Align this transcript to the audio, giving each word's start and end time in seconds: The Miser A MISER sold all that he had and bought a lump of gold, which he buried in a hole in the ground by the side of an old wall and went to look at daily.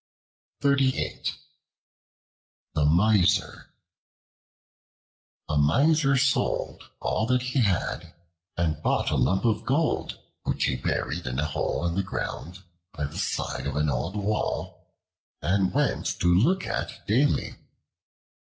The 0.61 0.73
Miser 2.75 3.69
A 5.47 5.57
MISER 5.59 6.17
sold 6.17 6.89
all 6.99 7.27
that 7.27 7.43
he 7.43 7.61
had 7.61 8.15
and 8.57 8.81
bought 8.81 9.11
a 9.11 9.15
lump 9.15 9.45
of 9.45 9.63
gold, 9.63 10.17
which 10.41 10.63
he 10.63 10.75
buried 10.75 11.27
in 11.27 11.37
a 11.37 11.45
hole 11.45 11.85
in 11.85 11.93
the 11.93 12.01
ground 12.01 12.63
by 12.93 13.05
the 13.05 13.19
side 13.19 13.67
of 13.67 13.75
an 13.75 13.91
old 13.91 14.15
wall 14.15 14.87
and 15.39 15.71
went 15.71 16.07
to 16.19 16.33
look 16.33 16.65
at 16.65 17.05
daily. 17.05 17.57